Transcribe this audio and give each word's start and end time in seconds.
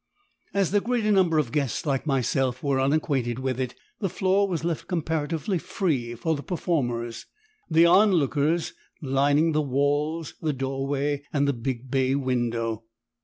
As 0.55 0.71
the 0.71 0.81
greater 0.81 1.11
number 1.11 1.37
of 1.37 1.45
the 1.45 1.51
guests, 1.51 1.85
like 1.85 2.07
myself, 2.07 2.63
were 2.63 2.79
unacquainted 2.81 3.37
with 3.37 3.59
it, 3.59 3.75
the 3.99 4.09
floor 4.09 4.47
was 4.47 4.63
left 4.63 4.87
comparatively 4.87 5.59
free 5.59 6.15
for 6.15 6.33
the 6.35 6.41
performers, 6.41 7.27
the 7.69 7.85
onlookers 7.85 8.73
lining 9.03 9.51
the 9.51 9.61
walls, 9.61 10.33
the 10.41 10.53
doorway, 10.53 11.21
and 11.31 11.47
the 11.47 11.53
big 11.53 11.91
bay 11.91 12.15
window. 12.15 12.83